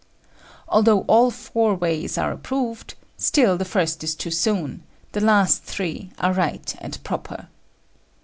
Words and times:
Although 0.67 1.01
all 1.01 1.29
four 1.29 1.75
ways 1.75 2.17
are 2.17 2.31
approved, 2.31 2.95
still 3.17 3.55
the 3.55 3.65
first 3.65 4.03
is 4.03 4.15
too 4.15 4.31
soon; 4.31 4.81
the 5.11 5.21
last 5.21 5.61
three 5.61 6.09
are 6.17 6.33
right 6.33 6.75
and 6.79 6.97
proper. 7.03 7.49